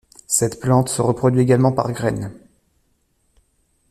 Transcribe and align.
Cette 0.25 0.59
plante 0.59 0.89
se 0.89 0.99
reproduit 1.03 1.41
également 1.43 1.71
par 1.71 1.91
graines. 1.91 2.33